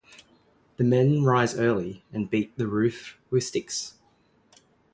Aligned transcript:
The 0.77 0.83
men 0.83 1.23
rise 1.23 1.55
early 1.59 2.03
and 2.11 2.27
beat 2.27 2.57
the 2.57 2.65
roof 2.65 3.19
with 3.29 3.43
sticks. 3.43 3.99